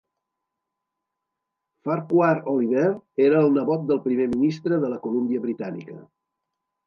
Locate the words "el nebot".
3.49-3.85